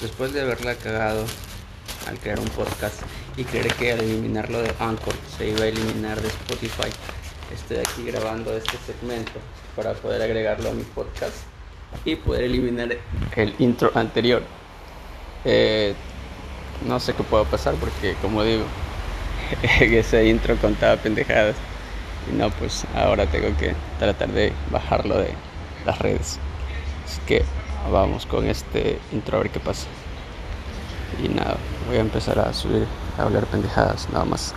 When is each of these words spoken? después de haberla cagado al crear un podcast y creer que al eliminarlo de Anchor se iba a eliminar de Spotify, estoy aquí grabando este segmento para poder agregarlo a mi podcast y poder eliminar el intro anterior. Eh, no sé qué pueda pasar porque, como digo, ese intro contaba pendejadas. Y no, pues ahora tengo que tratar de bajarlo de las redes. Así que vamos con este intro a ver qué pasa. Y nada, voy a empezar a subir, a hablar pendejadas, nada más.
después 0.00 0.32
de 0.32 0.42
haberla 0.42 0.74
cagado 0.74 1.24
al 2.08 2.18
crear 2.18 2.38
un 2.40 2.48
podcast 2.48 3.02
y 3.36 3.44
creer 3.44 3.72
que 3.74 3.92
al 3.92 4.00
eliminarlo 4.00 4.62
de 4.62 4.72
Anchor 4.78 5.14
se 5.36 5.48
iba 5.48 5.60
a 5.60 5.66
eliminar 5.66 6.20
de 6.20 6.28
Spotify, 6.28 6.90
estoy 7.52 7.78
aquí 7.78 8.04
grabando 8.04 8.56
este 8.56 8.76
segmento 8.86 9.32
para 9.76 9.94
poder 9.94 10.22
agregarlo 10.22 10.70
a 10.70 10.72
mi 10.72 10.82
podcast 10.82 11.36
y 12.04 12.16
poder 12.16 12.44
eliminar 12.44 12.96
el 13.36 13.54
intro 13.58 13.90
anterior. 13.94 14.42
Eh, 15.44 15.94
no 16.86 17.00
sé 17.00 17.14
qué 17.14 17.22
pueda 17.22 17.44
pasar 17.44 17.74
porque, 17.74 18.14
como 18.20 18.42
digo, 18.42 18.64
ese 19.80 20.26
intro 20.26 20.56
contaba 20.56 20.96
pendejadas. 20.96 21.56
Y 22.30 22.36
no, 22.36 22.50
pues 22.50 22.84
ahora 22.94 23.26
tengo 23.26 23.56
que 23.56 23.74
tratar 23.98 24.28
de 24.28 24.52
bajarlo 24.70 25.18
de 25.18 25.32
las 25.86 25.98
redes. 25.98 26.38
Así 27.06 27.20
que 27.26 27.42
vamos 27.90 28.26
con 28.26 28.46
este 28.46 28.98
intro 29.12 29.38
a 29.38 29.42
ver 29.42 29.50
qué 29.50 29.60
pasa. 29.60 29.86
Y 31.22 31.28
nada, 31.28 31.56
voy 31.86 31.96
a 31.96 32.00
empezar 32.00 32.38
a 32.38 32.52
subir, 32.52 32.86
a 33.18 33.22
hablar 33.22 33.46
pendejadas, 33.46 34.08
nada 34.10 34.24
más. 34.24 34.54